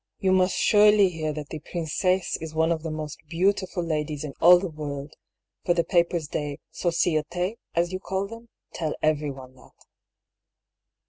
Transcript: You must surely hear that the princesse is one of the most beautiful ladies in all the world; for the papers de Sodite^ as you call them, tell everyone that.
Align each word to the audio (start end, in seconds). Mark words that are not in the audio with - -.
You 0.17 0.31
must 0.31 0.55
surely 0.55 1.09
hear 1.09 1.31
that 1.33 1.49
the 1.49 1.59
princesse 1.59 2.35
is 2.37 2.55
one 2.55 2.71
of 2.71 2.81
the 2.81 2.89
most 2.89 3.19
beautiful 3.29 3.83
ladies 3.83 4.23
in 4.23 4.33
all 4.41 4.57
the 4.57 4.67
world; 4.71 5.13
for 5.63 5.75
the 5.75 5.83
papers 5.83 6.27
de 6.27 6.57
Sodite^ 6.73 7.57
as 7.75 7.93
you 7.93 7.99
call 7.99 8.25
them, 8.27 8.49
tell 8.73 8.95
everyone 9.03 9.53
that. 9.57 9.75